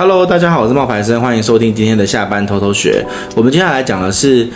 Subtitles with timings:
[0.00, 3.04] Hello，大家好，我是冒牌生，欢迎收听今天的下班偷偷学。
[3.36, 4.48] 我们接下来讲的是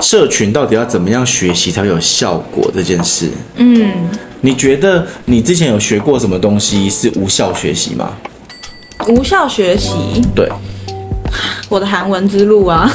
[0.00, 3.30] 社群到底要怎么样学习才会有效果这件事。
[3.58, 3.92] 嗯，
[4.40, 8.10] 你觉得你之前有学过什么东西是无效学习吗？
[9.06, 9.92] 无效学习？
[10.34, 10.50] 对，
[11.68, 12.92] 我的韩文之路啊。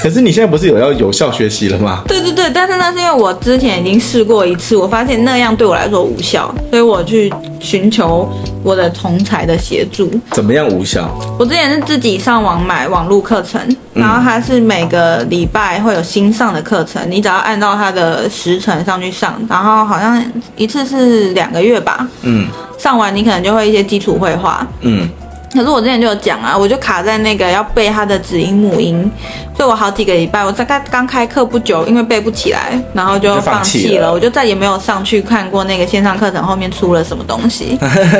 [0.00, 2.02] 可是你现在不是有要有效学习了吗？
[2.08, 8.28] 对对对，但是那是因为我之前已经试过一次，我发现那样对我来说无效，所以我去寻求
[8.64, 10.10] 我的同才的协助。
[10.32, 11.08] 怎么样无效？
[11.38, 13.60] 我之前是自己上网买网络课程，
[13.94, 20.22] 然后它是每个礼拜会有新上的课程，你只要按照它的时程上去上，然后好像
[20.56, 22.08] 一次是两个月吧。
[22.22, 24.66] 嗯，上完你可能就会一些基础绘画。
[24.80, 25.08] 嗯。
[25.54, 29.10] 可是我之前就有讲啊，我就卡在那个要背他的子音母音，
[29.54, 37.78] 所以我好几个礼拜，我大概刚开课不久，因为背不起来，然后就放弃了，了我就再也没有上去看过那个线上课程后面出了什么东西。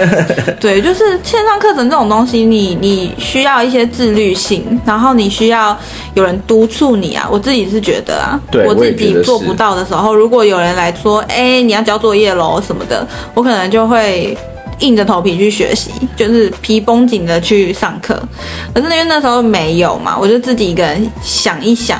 [0.60, 5.76] 对，就是线上课程这种东西你，你你需要一些自律性，然后你需要
[6.12, 7.26] 有人督促你啊。
[7.30, 14.36] 我自己是觉得啊，对我自己做不到的时候，如果有人来说，哎，你要交作业喽什么的，我可能就会。
[14.82, 18.20] 硬着头皮去学习，就是皮绷紧的去上课。
[18.74, 21.98] 可是因为那时候没有嘛，我就自己一个人想一想，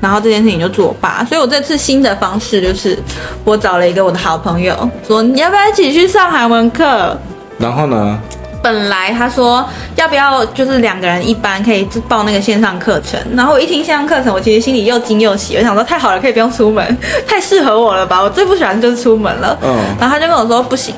[0.00, 1.24] 然后这件事情就作罢。
[1.24, 2.98] 所以我这次新的方式就是，
[3.44, 7.18] 我找了一个我的好朋友，说你要不要一起去上韩文课？
[7.58, 8.18] 然后呢？
[8.60, 13.18] 本来他说要不要就是两个人一班可以报那个线上课程。
[13.36, 18.20] 然后我一听线上课程，我其实心里又惊又喜，我想说太好了，可以不用出门，太适合我了吧？
[18.20, 19.56] 我最不喜欢就是出门了。
[19.62, 19.76] 嗯。
[19.98, 20.92] 然后他就跟我说不行。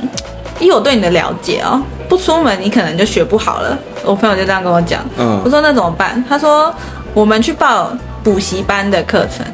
[0.60, 3.76] 以我对你的了解哦，不出门你可能就学不好了。
[4.04, 5.04] 我朋友就这样跟我讲。
[5.18, 6.22] 嗯，我说那怎么办？
[6.28, 6.72] 他说
[7.12, 9.44] 我们去报补习班的课程，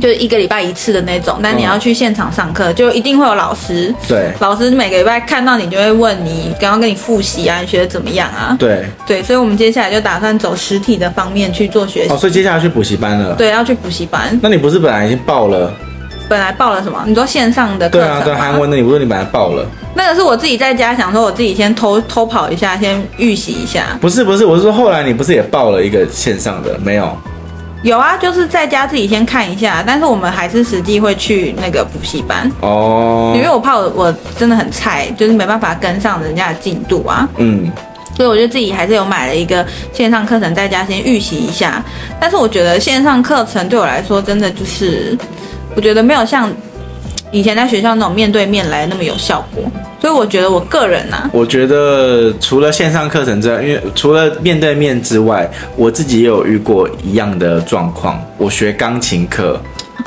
[0.00, 3.94] 就是一个礼拜一次的那种，但你要去现场上课，就一定会有老师。
[4.08, 8.56] 对，老师每个礼拜看到你就会问你，刚刚跟你复习啊，你学的怎么样啊？
[8.58, 12.12] 对，对，所以我们接下来就打算走实体的方面去做学习。
[12.12, 13.34] 哦，所以接下来去补习班了。
[13.34, 14.38] 对，要去补习班。
[14.42, 15.72] 那你不是本来已经报了？
[16.28, 17.02] 本来报了什么？
[17.06, 18.08] 你说线上的课程？
[18.08, 19.66] 对啊，对韩文的，你不是你本来报了？
[19.94, 23.96] 那个是我自己在家想说，我自己先偷偷跑一下，先预习一下。
[24.00, 26.78] 不是不是，我是说后来你不是也报了一个线上的？
[26.82, 27.16] 没有？
[27.82, 37.28] 有啊，就是在家自己先看一下，但是我们还是实际会去那个补习班哦，因为我怕我我真的很菜，就是没办法跟上人家的进度啊。
[37.36, 37.70] 嗯，
[38.16, 41.84] 所以我就自己还是有买了一个线上课程，在家先预习一下。
[42.18, 45.16] 但是我觉得线上课程对我来说，真的就是。
[45.76, 46.50] 我觉得没有像
[47.30, 49.64] 以前在学校那种面对面来那么有效果，
[50.00, 58.22] 所以我觉得我个人呐，我觉得除了线上课程之外，因为除了面对面之外，我自己也有遇过一样的状况。
[58.38, 59.60] 我学钢琴课。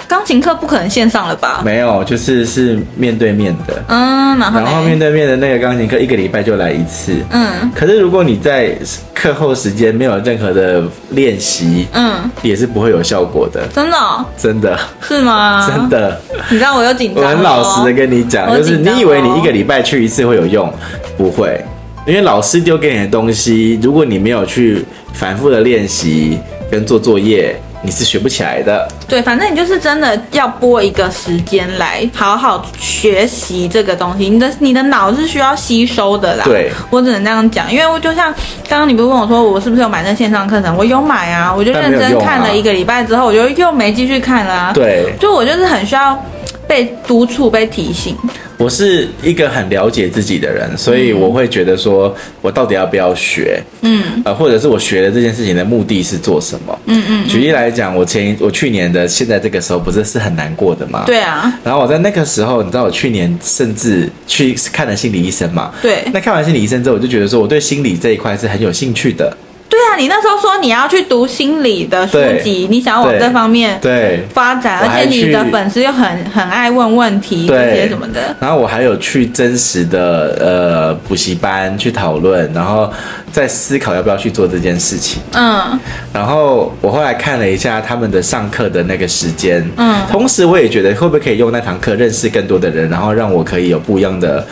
[0.08, 1.62] 钢琴课不可能线上了吧？
[1.66, 3.84] 没有，就是是面对面的。
[3.88, 7.14] 嗯，然后，然后面对面的那个钢琴课一个礼拜就来一次。
[7.32, 8.78] 嗯，可是如果你在
[9.14, 13.68] 课后时间没有任何的练习，嗯，也是不会有效果的。
[13.74, 14.26] 真的哦？
[14.38, 14.78] 真的？
[15.02, 15.68] 是吗？
[15.72, 16.20] 真的。
[16.50, 17.24] 你知道我有紧张。
[17.24, 20.72] 我很老实的跟你讲，就是你以为你一个礼拜去一次会有用，
[21.18, 21.60] 不会，
[22.06, 26.38] 因为老师丢给你的东西，如果你没有去反复的练习
[26.72, 27.60] 跟做作业。
[27.84, 34.30] 你是学不起来的，对，反正你就是真的要拨一个时间来好好学习这个东西。
[34.30, 36.44] 你的你的脑是需要吸收的啦。
[36.44, 38.34] 对，我只能这样讲，因为我就像
[38.68, 40.76] 刚刚你不是问我说我是不是有买那线上课程？
[40.76, 44.72] 我有买啊，我就认真看了一个礼拜之后，我就又没继续看了啊。
[44.74, 46.22] 对，就我就是很需要
[46.68, 48.16] 被督促、被提醒。
[48.58, 53.62] 我是一个很了解自己的人，所以我会觉得说，我到底要不要学？
[53.82, 56.80] 嗯，呃，或者是我学的这件事情的目的是做什么？
[56.86, 57.28] 嗯嗯。
[57.28, 61.04] 举例来讲，我前我去年的现在这个时候不是是很难过的吗？
[61.06, 61.54] 对啊。
[61.64, 65.72] 然后我在那个时候，你知道我去年甚至去看了心理医生嘛？
[65.80, 66.04] 对。
[66.12, 69.32] 那看完心理医生之后，我就觉得说我对心理这一块是很有兴趣的。
[69.70, 78.36] 对啊，你那时候说你要去读心理的书籍，你想要往这方面对发展，而且你的粉丝又很很爱问问题，这些什么的。
[78.40, 82.92] 然后我还有去真实的呃补习班去讨论，然后
[83.32, 85.22] 在思考要不要去做这件事情。
[85.34, 85.80] 嗯，
[86.14, 94.46] 然后我后来看了一下他们的上课的那个时间，嗯，同时我也觉得会不会可以用那堂课认识更多的人，然后让我可以有不一样的。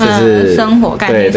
[0.00, 1.32] 就是、嗯、生活，感情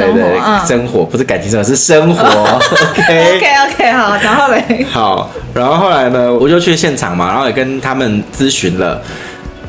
[0.65, 2.24] 生活不是感情生活， 是生活。
[2.25, 9.01] OK OK OK，好，然后嘞，好，然后后来呢，我就去现场嘛，然后也跟他们咨询了，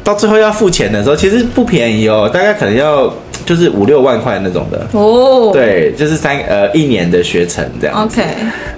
[0.05, 3.12] 到最后要付钱的时候，其实不便宜哦，大概可能要
[3.44, 4.87] 就是五六万块那种的。
[4.93, 8.23] 哦，对，就是三呃一年的学程这样 OK，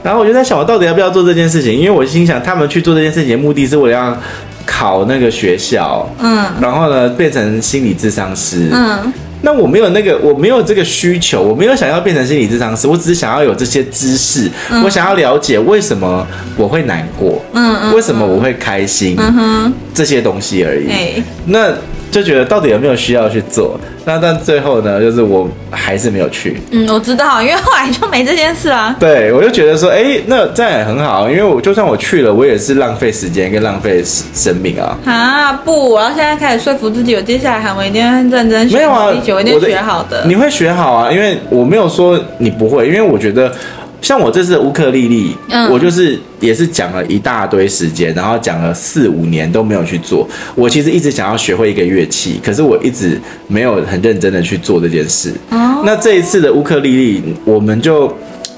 [0.02, 1.72] 然后我就在想，我到底要不要做这件事情？
[1.72, 4.16] 因为我心想，他们去做这件事情的目的是为了要
[4.64, 9.12] 考那个学校，嗯，然后呢变成心理智商师，嗯。
[9.42, 20.88] 那我没有那个，我没有这个需求，我没有想要变成心理智商师，我只是想要有这些知识，嗯、我想要了解为什么我会难过，嗯嗯，为什么我会开心，嗯哼，这些东西而已。
[20.88, 21.72] 欸、那。
[22.16, 23.78] 就觉得到底有没有需要去做？
[24.06, 26.58] 那但最后呢，就是我还是没有去。
[26.70, 28.96] 嗯，我知道，因为后来就没这件事啊。
[28.98, 34.02] 对，我就觉得说，哎、欸，那这样也很好，因为我就算我去了，我也是浪费时间跟浪费
[34.32, 34.96] 生命啊。
[35.04, 40.24] 啊，不，我要现在开始说服自己，我接下来韩文一定要认真学，没有啊，我一定学好的。
[40.24, 43.52] 你会学好啊，因为我没有说你不会，因为我觉得。
[44.02, 50.28] 像我这次的乌克丽丽，嗯，我就是也是讲了一大堆时间，然后讲了四五年都没有去做。
[50.54, 55.32] 我其实一直想要学会一个乐器，可是我一直没有很认真的去做这件事。
[55.50, 58.14] 哦，那这一次的乌克丽丽，我们就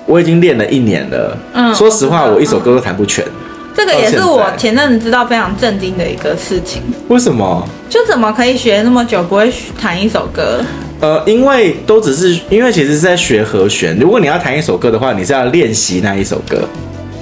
[0.06, 1.38] 我已经练了一年了。
[1.55, 3.25] 嗯，说实话，我一首歌都弹不全。
[3.75, 6.82] 这个也是我前阵子知道非常震惊的一个事情。
[7.06, 7.67] 为什么？
[7.88, 10.61] 就怎么可以学那么久不会弹一首歌？
[11.00, 13.97] 呃，因为都只是因为其实是在学和弦。
[13.99, 16.61] 如果你要弹一首歌的话，你是要练习那一首歌。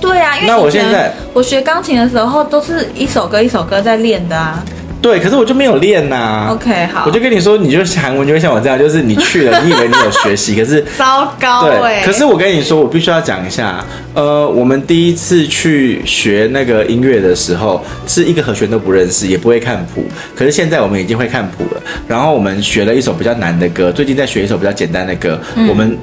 [0.01, 4.65] 对啊，因为那我现在我学钢琴的时候都是一首歌一首歌在练的啊。
[5.07, 6.49] 对，可是我就没有练呐、啊。
[6.51, 12.03] OK，好，我就跟你说，你就韩文就会像我这样，就是你去了，你以为你有学习，可是 糟糕对。
[12.05, 20.05] 可是我跟你说，我必须要讲一下，呃，我们第一次去学那个音乐的时候，是一个和弦都不认识，也不会看谱。
[20.35, 21.81] 可是现在我们已经会看谱了。
[22.09, 25.97] 然后我们学了一首比较难的歌，最近在学一首比较简单的歌，嗯、我们。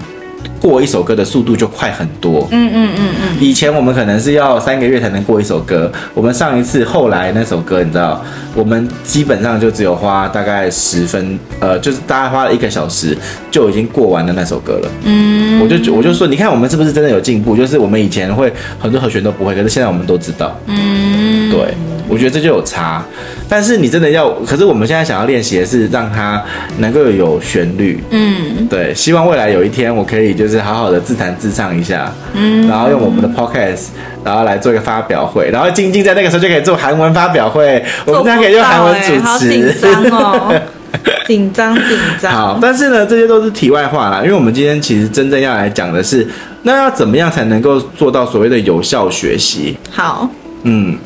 [0.60, 2.48] 过一首歌的速度就快很多。
[2.52, 3.38] 嗯嗯嗯嗯。
[3.40, 8.24] 以前我们可能是要三个月才能过一首歌，我们上一次后来那首歌，你知道，
[8.56, 13.18] 我们基本上就只有花大概十分，呃，就是大概花了一个小时
[13.52, 14.90] 就已经过完了那首歌了。
[15.04, 15.62] 嗯。
[15.62, 17.56] 我就我就说，你看我们是不是真的有进步？
[17.56, 20.58] 就是我们以前会很多和弦都不会，可是现在我们都知道。
[20.68, 21.52] 嗯。
[21.52, 21.74] 对。
[22.10, 23.04] 我觉得这就有差，
[23.50, 26.42] 但是你真的要，可是我们现在想要练习的是让它
[26.78, 33.88] 能够有旋律，嗯，对，希望未来有一天我可以就是好好的自弹自唱一下，嗯，然后用我们的 podcast，
[34.24, 40.62] 然后来做一个发表会，然后静静在那个时候就可以做韩文发表会，我们这样可以用韩文主持，好紧张哦，
[41.28, 42.32] 紧张紧张。
[42.32, 46.28] 好，但是呢，这些都是题外话啦，因为我们今天其实真正要来讲的是，
[46.64, 49.78] 那要怎么样才能够做到所谓的有效学习？
[49.92, 50.28] 好。
[50.64, 50.98] 嗯，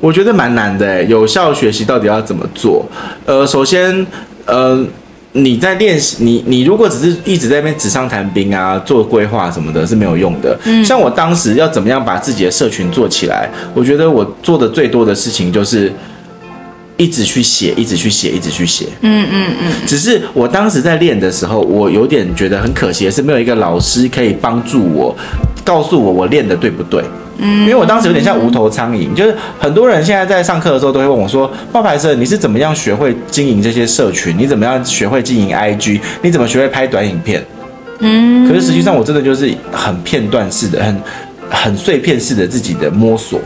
[0.00, 1.02] 我觉得蛮难的。
[1.04, 2.86] 有效学习到底要怎么做？
[3.26, 4.06] 呃，首先，
[4.46, 4.84] 呃，
[5.32, 10.58] 你在练习，你你如果只是一直在那边纸上谈兵啊，做规划什么的，是没有用的。
[10.64, 13.50] 嗯，像我当时要怎么样把自己的社群做起来？
[13.74, 15.92] 我觉得我做的最多的事情就是
[16.96, 18.86] 一直去写，一直去写，一直去写。
[19.00, 19.72] 嗯嗯嗯。
[19.86, 25.16] 只是我当时在练的时候，我有点觉得很可惜的是，没有一个老师可以帮助我，
[25.64, 27.02] 告诉我我练的对不对。
[27.40, 34.36] 因为我当时有点像无头苍蝇，就是很多人现在在上课的时候都会问我说：“冒牌生，你是怎么样学会经营这些社群？
[34.36, 36.00] 你怎么样学会经营 IG？
[36.22, 37.44] 你怎么学会拍短影片？”
[38.00, 41.02] 嗯，可是实际上我真的就是很片段式的、很
[41.50, 43.40] 很碎片式的自己的摸索。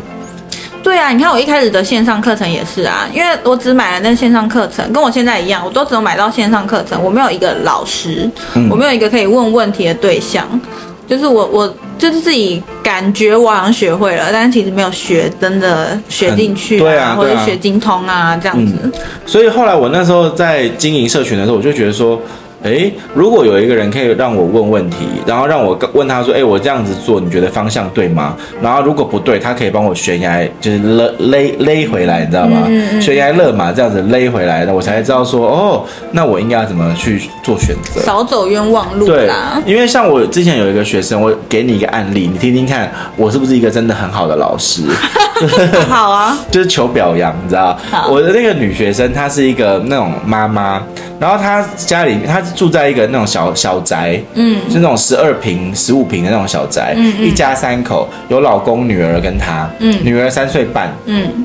[0.82, 8.30] 对啊，你看我一开始的线上课程也是啊，因为我只买了那线上课程，跟我现在一样，我都只有买到线上课程，我没有一个老师，
[8.70, 10.46] 我没有一个可以问问题的对象。
[11.06, 18.74] 就是我，我就是自己感觉我好像学会了，但是其实没有学，真的学进去，对啊，或者学精通啊这样子。
[18.82, 18.92] 嗯，
[19.26, 22.20] 所以后来我那时候在经营社群的时候，我就觉得说。
[22.64, 32.66] 诶，如果有一个人可以让我问问题，然后让我问他说：“诶，我这样子做，你觉得方向对吗？”然后如果不对，他可以帮我悬崖，就是勒勒勒回来，你知道吗？
[33.02, 38.00] 悬崖勒马这样子勒回来，那我才知道说：“哦，那我应该要怎么去做选择？
[38.00, 44.82] 少走冤枉路啦。”对，因为像我之前有一个学生，我给你一个案例，你听听看，我是不是一个真的很好的老师？
[45.88, 47.76] 好啊， 就是求表扬，你知道？
[48.08, 50.82] 我的那个女学生，她是一个那种妈妈。
[51.20, 61.44] 然后她家里，他住在一个那种小小宅，嗯，是那种十二平、十五平的那种小宅，嗯，嗯，一家三口，有老公、女儿跟他，嗯，女儿三岁半，嗯。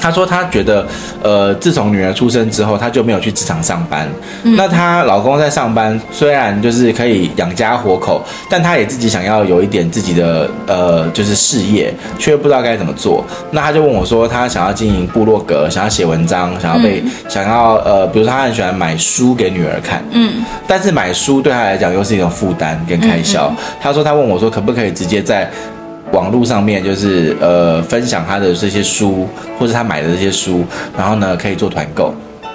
[0.00, 0.86] 她说：“她觉得，
[1.22, 4.08] 呃，自从女儿出生之后，她就没有去职场上班。
[4.44, 13.24] 嗯、那她老公在上班，虽然就是可以养家活口，但她也自己想要有一点自己的，呃，就是事业，却不知道该怎么做。
[13.50, 23.54] 那她就问我说，她想要经营部落格，想要写文章，想要被，嗯、想要，呃，比如说她很喜欢买书给女儿看，嗯，但是买书对她来讲又是一种负担跟开销。
[23.80, 25.50] 她、说她问我说，可不可以直接在。”
[26.12, 29.26] 网络上面就是呃分享他的这些书，
[29.58, 30.64] 或者他买的这些书，
[30.96, 32.14] 然后呢可以做团购，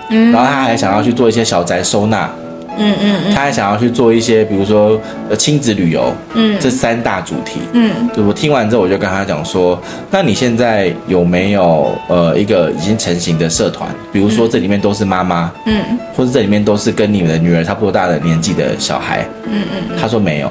[0.09, 2.29] 嗯，然后他还想要去做一些小宅收纳，
[2.77, 9.79] 嗯嗯嗯，他还想要去做一些，比如说呃亲子旅游，嗯，这三大主题，嗯，我听完之后我就跟他讲说，
[10.09, 13.89] 那你现在有没有呃一个已经成型的社团？
[14.13, 15.83] 比如说这里面都是妈妈，嗯，
[16.15, 20.49] 或者这里面都是跟你们的女儿差不多大的年纪的小孩，嗯嗯，他说没有。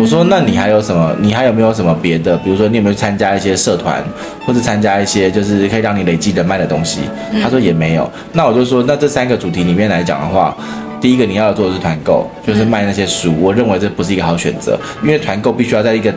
[0.00, 1.14] 我说：“那你还有什么？
[1.20, 2.36] 你还有没有什么别的？
[2.38, 4.02] 比如说，你有没有参加一些社团，
[4.44, 7.02] 或者参加一些就是可以让你累积人脉的东西？”
[7.40, 8.10] 他说也没有。
[8.32, 10.56] 那我就说，那这三个主题里面来讲的话，
[11.00, 13.32] 第一个你要做的是团购，就是卖那些书。
[13.40, 16.12] 我认为这不是一个好选择，因为团购必须要在一个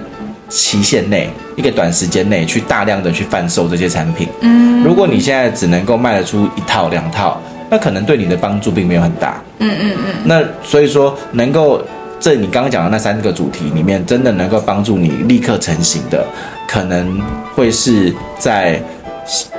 [0.50, 4.28] 期限内、一个短时间内去大量的去贩售这些产品。
[4.42, 9.40] 嗯，如果你现在只能够卖得出一套、两套，那可能对你的帮助并没有很大。
[9.60, 10.14] 嗯嗯嗯。
[10.26, 11.80] 那所以说能够。
[12.24, 16.26] 这你刚刚讲的那三个主题里面，真的能够帮助你立刻成型的，
[16.66, 17.20] 可能
[17.54, 18.82] 会是在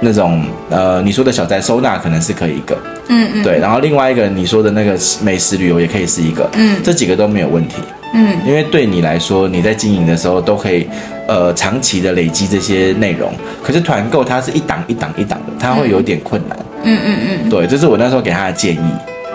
[0.00, 2.74] 那种呃，你说的小宅收纳可能是可以一个，
[3.08, 7.74] 嗯嗯，对，然后另外一个你说的那个美食旅游也可以是一个，嗯，这几个都没有问题，
[8.14, 10.88] 嗯，因为对你来说，你在经营的时候都可以
[11.28, 13.30] 呃长期的累积这些内容，
[13.62, 18.80] 可是团购它是一档一档一档的，它会有点困难，嗯嗯嗯，对，这是我那时候给他的建议。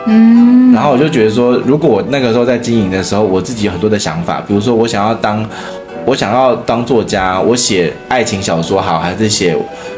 [0.08, 5.46] 嗯，然后我就觉得说，如果我那个时候在经营的时候，我自己有很多的想法，比如说我想要当，
[6.06, 9.56] 我想要当作家，我写爱情小说好，还是写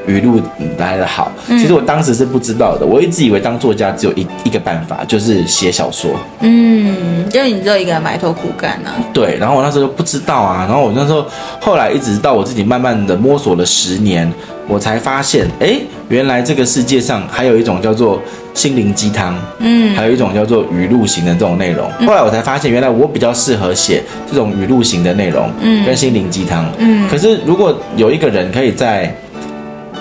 [0.07, 0.41] 语录
[0.77, 1.31] 来的好？
[1.47, 6.11] 其实我当时是不知道的，我一直以为当作家只有一一个办法，就是写小说。
[6.39, 8.99] 嗯，就是你只有一个人埋头苦干呢、啊？
[9.13, 11.25] 对，然后我那时候不知道啊，然后我那时候
[11.61, 14.31] 后来一直到我自己慢慢的摸索了十年。
[14.67, 18.21] 我才发现，哎，原来这个世界上还有一种叫做
[18.53, 21.91] 心灵鸡汤，嗯，还有一种叫做语录型的这种内容。
[22.07, 27.07] 后来我才发现，原来我比较适合写这种语录型的内容，嗯，跟心灵鸡汤，嗯。
[27.09, 29.13] 可是如果有一个人可以在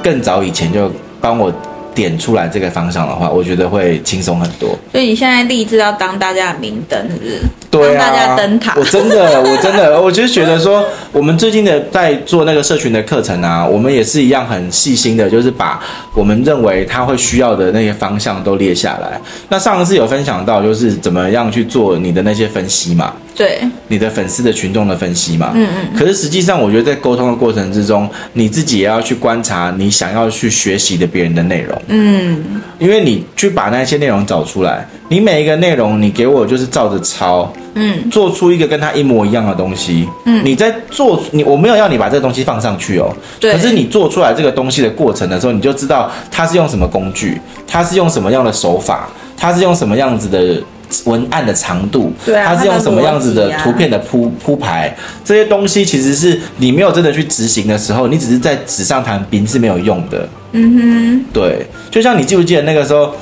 [0.02, 0.90] 更早以前就
[1.20, 1.52] 帮我。
[1.92, 4.78] 点出来这个方向的话，我觉得会轻松很多。
[4.92, 7.40] 所以你现在立志要当大家的明灯，是不是？
[7.70, 8.74] 对啊，大家灯塔。
[8.76, 15.80] 我真的，我真的， 我就是觉得说，我们最近的在做那个社群的课程啊，我们也是一样很细心的，就是把
[16.12, 19.20] 我们认为他会需要的那些方向都列下来。
[19.48, 23.14] 那上次有分享到，就是怎么样去做你的那些分析嘛。
[23.40, 23.60] 对。
[23.88, 50.62] 你的粉丝的群众的分析嘛，嗯嗯，可是实际上我觉得在沟通的过程之中，你自己也要去观察你想要去学习的别人的内容，嗯，因为你去把那些内容找出来，你每一个内容你给我就是照着抄，嗯，做出一个跟他一模一样的东西，嗯，你在做你我没有要你把这个东西放上去哦，对，可是你做出来这个东西的过程的时候，你就知道他是用什么工具，他是用什么样的手法，他是用什么样子的。
[51.04, 54.94] 文案的长度，对啊，它是用什么样子的图片的铺铺排，
[55.24, 60.28] 这些东西其实是你没有真的去执行的时候，你只是在纸上谈兵是没有用的。
[60.52, 63.14] 嗯哼，对，就像你记不记得那个时候，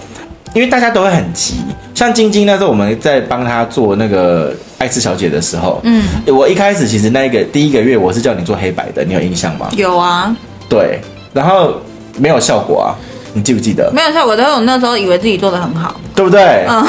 [0.54, 1.56] 因为大家都会很急，
[1.94, 9.68] 像晶晶那时候我们在帮她做那个爱吃小姐的时候，嗯，我一开始其实那一个第一个月我是叫你做黑白的，你有印象吗？
[9.76, 10.34] 有啊，
[10.70, 11.00] 对，
[11.34, 11.74] 然后
[12.18, 12.96] 没有效果啊，
[13.34, 13.92] 你记不记得？
[13.94, 16.64] 没有效果，但是我那时候以为自己做的很好，对不对？
[16.66, 16.82] 嗯。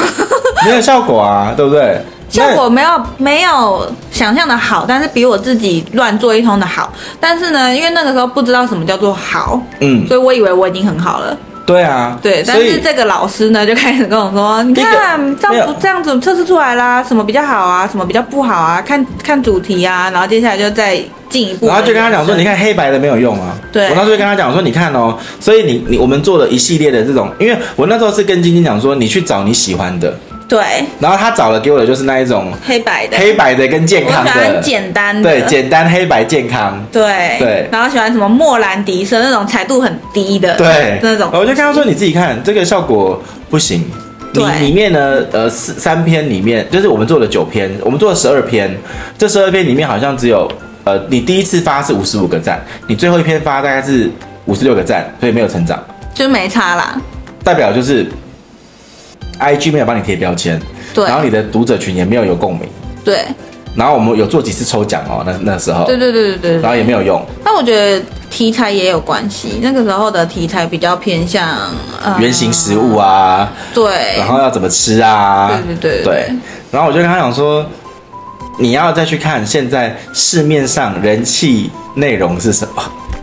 [0.66, 2.00] 没有效果啊，对不对？
[2.30, 6.92] 效果没有没有想象的好，但是比我自己乱做一通的好。
[7.18, 11.36] 但是呢，因为那个时候不知道什么叫做好，嗯，所以我以为我已经很好了。
[11.66, 12.44] 对啊，对。
[12.46, 18.80] 但是这个老师呢，就开始跟我说：“你看这样这样子测试出来啦，什么比较好啊，什么比较不好啊？
[18.80, 23.88] 看看主题啊，然后接下来就再进一步。”然后就跟他讲说：“你看黑白的没有用啊。”对。
[23.88, 30.16] 我那时候就跟他讲说：“你看哦，所以你你我们做了一系列的这种，因为我那时候是跟晶晶讲说，你去找你喜欢的。”
[30.50, 37.38] 对，然后他找了给我的就是那一种黑白的，黑白的跟健康的，我喜欢简单的，对，简单黑白健康，对。
[37.38, 43.84] 对，然后喜欢什么莫兰迪色那种彩度很低的，对，那种，我就跟他说，你自己看这个效果不行，
[44.32, 48.76] 你里面呢，呃，四三篇里面就是我们做了九篇，我们做了十二篇，
[49.16, 50.50] 这十二篇里面好像只有
[50.82, 54.10] 呃，你第一次发是五十五个赞，你最后一篇发大概是
[54.46, 55.80] 五十六个赞，所以没有成长，
[56.12, 57.00] 就没差啦，
[57.44, 58.04] 代表就是。
[59.40, 60.60] IG 没有帮你贴标签，
[60.94, 62.68] 对，然后你的读者群也没有有共鸣，
[63.04, 63.24] 对，
[63.74, 67.24] 然后我们有做几次抽奖哦，那那时候，对对对对对，然后也没有用。
[67.42, 71.48] 但我觉得题材也有关系，那个时候的题材比较偏向
[72.18, 76.04] 原型食物啊，对，然后要怎么吃啊，对对对。
[76.04, 76.34] 对，
[76.70, 77.64] 然后我就跟他讲说，
[78.58, 82.82] 你要再去看现在市面上人气内容是什么，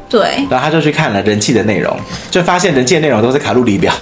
[0.09, 1.95] 对，然后他就去看了人气的内容，
[2.31, 3.93] 就发现人气的内容都是卡路里表。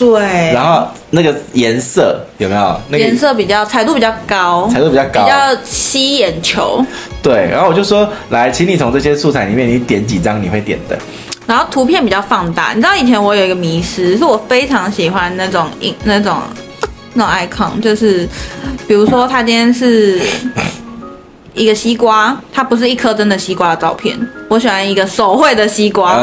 [0.00, 0.22] 对，
[0.54, 2.80] 然后那个颜色有没有？
[2.88, 6.82] 那个颜色比较彩度比较高，彩度比较高，比较吸眼球。
[7.22, 10.98] 对，然后我就说，来，请你从这些素材里面，你点几张你会点的。
[11.46, 12.72] 然后图片比较放大。
[12.72, 16.38] 你知道以前我有一个迷失，是我非常喜欢那种影那种
[17.12, 18.26] 那种 icon，就是
[18.88, 20.18] 比如说他今天是
[21.54, 24.18] 一个西瓜，它不是一颗真的西瓜的照片。
[24.48, 26.14] 我喜欢一个手绘的西瓜，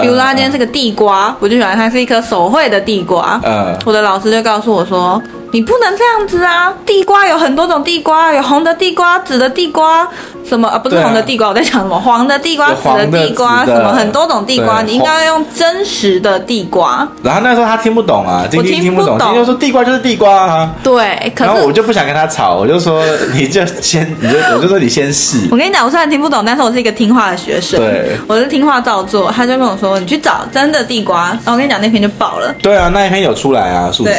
[0.00, 3.40] 比如说它今天是个地瓜，我就喜欢它是一颗手绘的地瓜。
[3.84, 5.20] 我的老师就告诉我说。
[5.52, 6.72] 你不能这样子啊！
[6.86, 10.06] 地瓜有很多种地瓜，有红的地瓜、紫的地瓜，
[10.48, 10.78] 什么啊？
[10.78, 11.98] 不是红的地瓜，啊、我在讲什么？
[11.98, 17.06] 黄的地瓜、紫的地瓜，什么很多种地瓜，你应该要用真实的地瓜。
[17.22, 20.70] 然后那时候他听不懂啊，晶晶听不懂，就说地瓜就是地瓜啊。
[20.82, 23.02] 对，可是然后我就不想跟他吵，我就说
[23.32, 25.48] 你就先， 你就我就说你先试。
[25.50, 29.32] 我跟你讲，我虽然听不懂，但是我是一个听话的学生，对，我是听话照做。
[29.32, 31.30] 他就跟我说，你去找真的地瓜。
[31.44, 32.54] 然后我跟你讲，那篇就爆了。
[32.62, 34.12] 对啊，那一篇有出来啊，数字。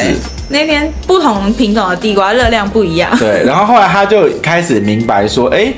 [0.48, 3.10] 那篇不同品种的地瓜热量不一样。
[3.18, 5.72] 对，然后后来他就开始明白说，哎，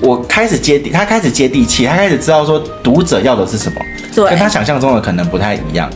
[0.00, 3.80] 我开始接地，他开始接地气，他开始知道说读者要的是什么，
[4.14, 5.88] 对，跟他想象中的可能不太一样。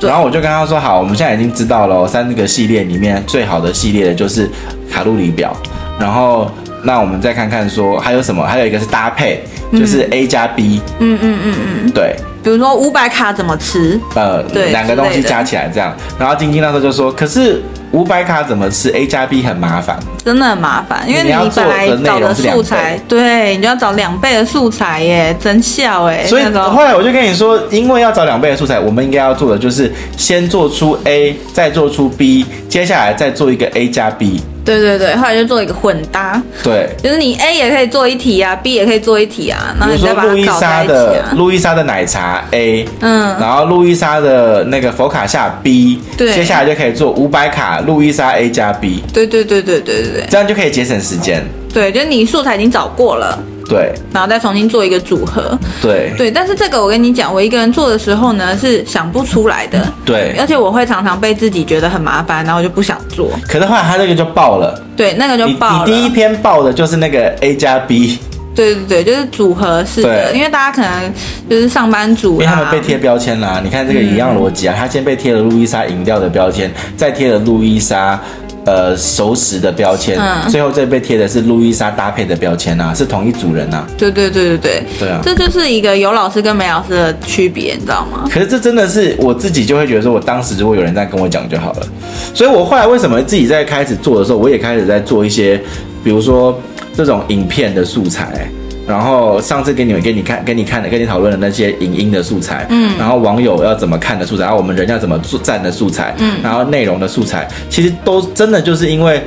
[0.00, 4.50] 然后我就跟他说，好，我们现在已经知道了，三个系列里面最好的系列的就是
[4.90, 5.56] 卡路里表。
[5.98, 6.50] 然后
[6.82, 9.42] 那我们再看看说还有什么，还有一个是搭配，
[9.72, 10.80] 就是 A 加 B。
[10.98, 12.16] 嗯嗯嗯嗯，对。
[12.44, 13.98] 比如说五百卡怎么吃？
[14.14, 15.96] 呃，对，两个东西加起来这样。
[16.18, 26.26] 然后晶晶那时候就说，可是五百卡怎么吃？A 加 B 很麻烦，真的很麻烦，因为你本来找的素材，对，你就要找两倍的素材耶，真笑哎。
[26.26, 34.42] 所以后来我就跟你说，因为要找两倍的素材，我们应该要做的就是先做出 A，再做出 B，接下来再做一个 A 加 B。
[34.64, 41.32] 对对对，后来就做一个混搭，对，就是你 A 也可以做一题啊，B 也可以做一题啊，然后你再把它搞在一起啊。
[41.34, 51.44] 路易莎的路易莎的奶茶 A，嗯，然后路易莎的那个佛卡夏 B，对，接下来就可以做五百卡路易莎 A 加 B，对对对对对对对，这样就可以节省时间。
[51.72, 53.38] 对，就是你素材已经找过了。
[53.68, 55.58] 对，然后再重新做一个组合。
[55.80, 59.86] 对对，但是这个我跟你讲，我一个人做的时候呢，是想不出来的。
[60.04, 63.30] 对，而且我会常常被自己觉得很麻烦，然后我就不想做。
[63.48, 64.82] 可是后来他那个就爆了。
[64.96, 65.86] 对，那个就爆了。
[65.86, 68.18] 你，你第一篇爆的就是那个 A 加 B。
[68.54, 71.12] 对对对，就是组合式的，对因为大家可能
[71.50, 73.60] 就是上班族，因为他们被贴标签啦。
[73.64, 78.20] 你看这个一样逻辑啊，嗯、他先被贴了路易莎饮料的标签，再贴了路易莎。
[78.64, 83.86] 呃，熟食的标签，嗯、最后这被贴的是路易莎搭配的标签啊，是同一组人啊。
[83.98, 88.28] 对对对对对，对啊，这就是一个有老师跟没老师的区别，你知道吗？
[88.30, 91.86] 可是这真的是我自己就会觉得说，我当时如果有人在跟我讲就好了。
[92.32, 95.60] 所以我后来为什么自己在开始做的时候，我也开始在做一些，
[96.02, 96.58] 比如说
[96.96, 98.48] 这种影片的素材。
[98.86, 109.22] 然后上次给你们给你看给你看的跟你讨论的那些影音的素材，嗯，然后网友要怎么看的素材，然后我们人要怎么做赞的素材，嗯，然后内容的素材，其实都真的就是因为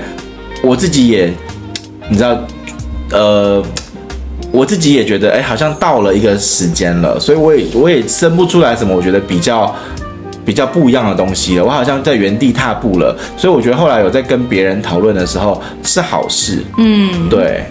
[0.62, 1.34] 我自己也，
[2.08, 2.38] 你知道，
[3.12, 3.64] 呃，
[4.52, 9.76] 我自己也觉得，哎，好像到了一个时间了，所以我也我也生不出来什么我觉得比较
[10.46, 17.64] 比较不一样的东西了，我好像在原地踏步了，所以我觉得后来有在跟别人讨论的时候是好事，嗯，对。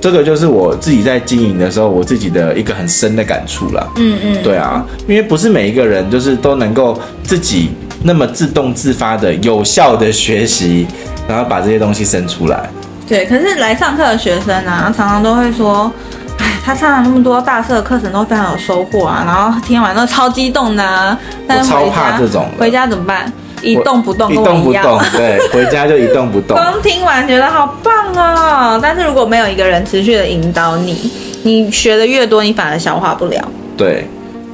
[0.00, 3.86] 这个就是我自己在经营的时候，我自己的一个很深的感触了。
[3.96, 7.70] 嗯嗯，对啊，因为不是每一个人就是都能够自己
[8.04, 10.86] 那么自动自发的有效的学习，
[11.28, 12.68] 然后把这些东西生出来。
[13.08, 15.90] 对，可是来上课的学生啊，常常都会说，
[16.38, 23.32] 哎，他上了那么多大社课程，都非常有收获啊，然后听完都超激动的啊，但是我超怕这种，回家怎么办？
[23.62, 26.56] 一动不动，一动不动，对， 回家就一动不动。
[26.56, 31.10] 刚听完觉得好棒哦，但是如果没有一个人持续的引导你，
[31.42, 33.46] 你学的越多，你反而消化不了。
[33.76, 34.04] 对，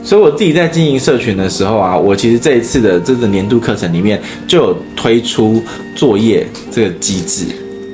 [0.02, 5.62] 所以我自己在经营社群的时候啊，我其实这一次的这个年度课程里面就有推出
[5.94, 7.46] 作业这个机制。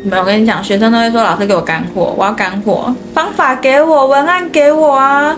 [0.02, 5.36] 没有，我跟你讲，学生都会说，老师给我干货，我要干货，方法给我，文案给我啊。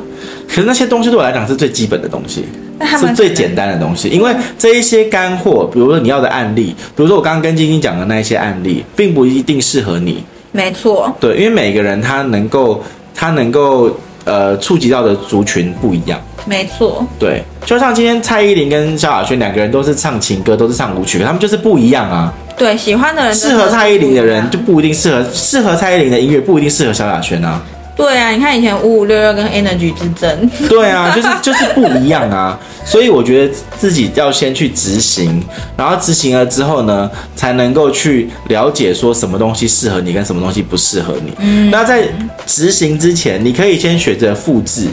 [0.48, 2.44] 可是那些东西对我来讲是最基本的东西。
[2.86, 10.22] 是最简单的东西，因为这一些干货，比如说你要的案例，比如说我刚刚跟晶晶讲的那一些案例，并不一定适合你。
[10.50, 11.14] 没错。
[11.18, 12.82] 对，因为每个人他能够
[13.14, 13.90] 他能够
[14.24, 16.20] 呃触及到的族群不一样。
[16.44, 17.06] 没错。
[17.18, 22.32] 对，就像今天蔡依林跟萧亚轩两个人都是唱情歌，都是唱舞曲，他们就是不一样啊。
[22.56, 27.62] 对，喜欢的人适合蔡依林的人就不一定适合，适合蔡依林的音乐不一定适合萧亚轩啊。
[27.94, 30.50] 对啊，你看以前五五六六跟 Energy 之争。
[30.68, 35.42] 对啊，就是就是不一样啊，所以我觉得自己要先去执行，
[35.76, 41.32] 然后执行了之后呢，才能够去了解说什么东西适合你，跟什么东西不适合你。
[41.38, 42.08] 嗯，那在
[42.46, 44.86] 执行之前，你可以先学着复制，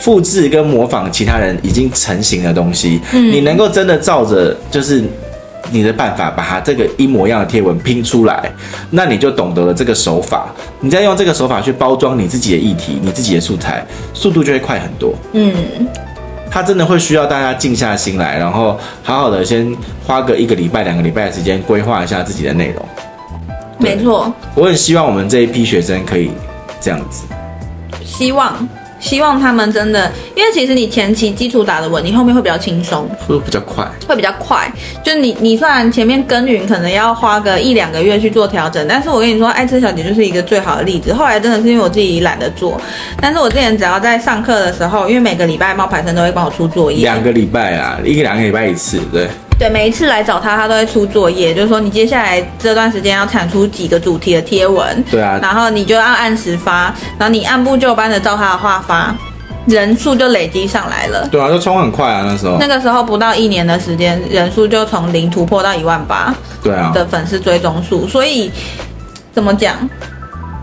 [0.00, 3.00] 复制跟模仿其他人已经成型的东西。
[3.12, 5.04] 嗯，你能够真的照着就是。
[5.70, 8.50] 你的办法把它这个一模一样的贴文拼出来，
[8.90, 10.48] 那你就懂得了这个手法。
[10.80, 15.14] 你再用这个手法去包装你自己的议题、你自己的素材，速度就会快很多。
[15.32, 15.54] 嗯，
[16.50, 19.74] 他真的会需要大家静下心来，然后好好的先
[20.06, 22.84] 花个一个礼拜、两个礼拜的时间规划一下自己的内容。
[23.78, 26.30] 没错，我很希望我们这一批学生可以
[26.80, 27.24] 这样子。
[28.04, 28.68] 希望。
[29.00, 34.70] 希望他们真的，因为其实你前期基础打得稳，你后面会比较轻松，会比较快，会比较快。
[35.02, 41.12] 就是你，你虽然前面耕耘可能要花个一两个月去做调整，但是我跟你说，爱吃小姐就是一个最好的例子。
[41.12, 42.80] 后来真的是因为我自己懒得做，
[43.20, 49.28] 但是我之前只要在上课的时候，因为每个礼拜冒牌生都会帮我出作业，两个礼拜啊，一个两个礼拜一次，对。
[49.60, 59.14] 对，每一次来找他，他都会出作业，就是说你接下来这段时间要产出几个主题的贴文，对啊，然后你就要按时发，然后你按部就班的照他的话发。
[59.66, 62.56] 人数就累积上来了，对啊，就冲很快啊，那时候。
[62.58, 68.08] 那个时候不到一年的时间，人数就从零突破到一万八，对啊的粉丝追踪数。
[68.08, 68.50] 所以
[69.34, 69.76] 怎么讲？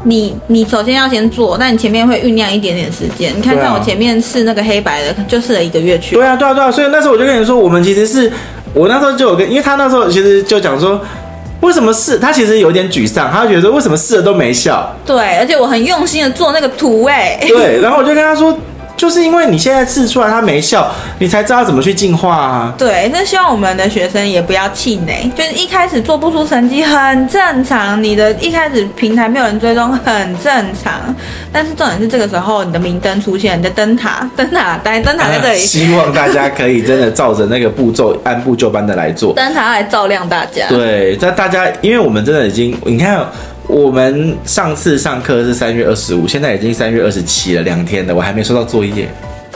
[0.03, 3.31] 你你首先要先做，但你前面会酝酿一点点时间。
[3.37, 6.15] 你看看我前面试那个黑白的，就试了一个月去。
[6.15, 6.71] 对啊，对啊，对啊。
[6.71, 8.31] 所以那时候我就跟你说，我们其实是
[8.77, 11.01] 我那时候就有跟，因为他那时候其实就讲说，
[11.61, 12.19] 为什么试？
[12.19, 14.95] 他其实有点沮丧，他觉得说为什么试了都没效。
[15.05, 17.37] 对，而且我很用心的做那个图，哎。
[17.47, 18.57] 对，然后我就跟他说。
[18.97, 22.73] 就是因为你现在试出来它没效，你才知道怎么去进化啊。
[22.77, 30.51] 对，那希望我们的学生也不要气馁，就是一开始做不出成绩很正常，你的一开始平台没有人追踪很正
[30.83, 31.15] 常，
[31.53, 40.65] 但是重点是这个时候你的明灯出现，你的灯塔灯塔灯灯塔在这里， 希望大家可以真的照着那个步骤按部就班的来做， 灯塔要来照亮大家。
[40.69, 43.23] 对，在大家，因为我们真的已经你看。
[43.67, 49.07] 我们上次上课是三月二十五，现在已经三月二十七了，两天了，我还没收到作业。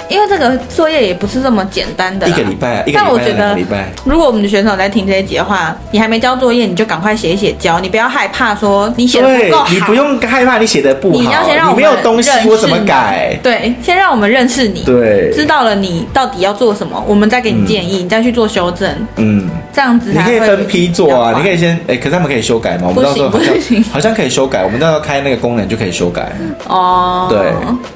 [0.10, 3.58] 因为这个作业也不是这么简单的，一个礼拜啊，一个礼拜，但我觉得，
[4.04, 13.40] 如果我们的选手在听这一集的话，你还没交作业，你就赶快写一写交，你不要害怕说你写的不够好，你不用害怕你写的不好，你要先让我们你没有东西，我怎么改？
[13.42, 20.12] 对，先让我们认识你，对，知道了你到底要做什么，我们再给你建议，嗯、你再去做修正，嗯，这样子。
[20.12, 22.90] 你可以分批做啊，你可以先，哎、欸，可是他们可以修改吗？
[22.90, 26.32] 我们到时候好像好像可以修改，我们到时候开那个功能就可以修改。
[26.68, 27.40] 哦，对，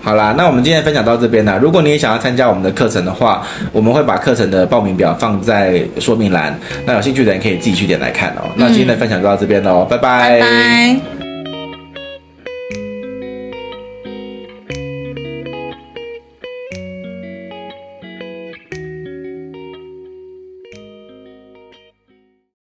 [0.02, 1.60] 好啦，那我们今天分享到这边啦。
[1.62, 2.86] 如果你也想要参加我们的课。
[2.96, 3.42] 程的话，
[3.74, 8.48] 我们会把课程的报名表放在说明栏，那有兴趣的人可以自己去点来看哦。
[8.56, 10.40] 那今天的分享就到这边喽，拜拜。
[10.40, 11.15] 拜拜。